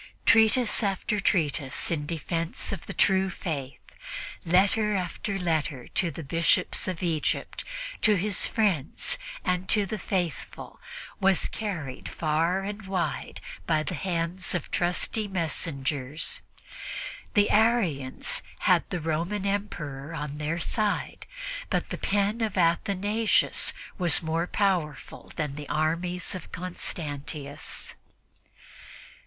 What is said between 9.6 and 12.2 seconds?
to the faithful was carried